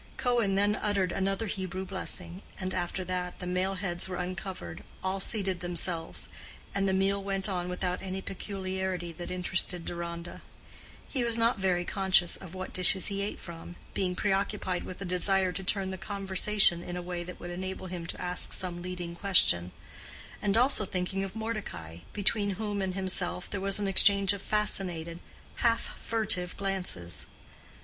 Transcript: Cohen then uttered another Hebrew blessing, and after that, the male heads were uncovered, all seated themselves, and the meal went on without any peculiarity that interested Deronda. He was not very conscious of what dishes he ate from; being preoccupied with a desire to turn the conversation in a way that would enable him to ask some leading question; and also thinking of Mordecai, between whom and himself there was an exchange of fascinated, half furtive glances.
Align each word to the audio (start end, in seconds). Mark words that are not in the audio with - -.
Cohen 0.17 0.55
then 0.55 0.75
uttered 0.77 1.11
another 1.11 1.45
Hebrew 1.45 1.85
blessing, 1.85 2.41
and 2.59 2.73
after 2.73 3.03
that, 3.03 3.37
the 3.37 3.45
male 3.45 3.75
heads 3.75 4.07
were 4.09 4.15
uncovered, 4.15 4.83
all 5.03 5.19
seated 5.19 5.59
themselves, 5.59 6.27
and 6.73 6.87
the 6.89 6.91
meal 6.91 7.23
went 7.23 7.47
on 7.47 7.69
without 7.69 8.01
any 8.01 8.19
peculiarity 8.19 9.11
that 9.11 9.29
interested 9.29 9.85
Deronda. 9.85 10.41
He 11.07 11.23
was 11.23 11.37
not 11.37 11.59
very 11.59 11.85
conscious 11.85 12.35
of 12.35 12.55
what 12.55 12.73
dishes 12.73 13.05
he 13.13 13.21
ate 13.21 13.39
from; 13.39 13.75
being 13.93 14.15
preoccupied 14.15 14.85
with 14.85 14.99
a 15.03 15.05
desire 15.05 15.51
to 15.51 15.63
turn 15.63 15.91
the 15.91 15.99
conversation 15.99 16.81
in 16.81 16.97
a 16.97 17.01
way 17.03 17.23
that 17.23 17.39
would 17.39 17.51
enable 17.51 17.85
him 17.85 18.07
to 18.07 18.19
ask 18.19 18.53
some 18.53 18.81
leading 18.81 19.15
question; 19.15 19.71
and 20.41 20.57
also 20.57 20.83
thinking 20.83 21.23
of 21.23 21.35
Mordecai, 21.35 21.97
between 22.11 22.55
whom 22.57 22.81
and 22.81 22.95
himself 22.95 23.47
there 23.47 23.61
was 23.61 23.77
an 23.77 23.87
exchange 23.87 24.33
of 24.33 24.41
fascinated, 24.41 25.19
half 25.57 25.95
furtive 26.03 26.57
glances. 26.57 27.27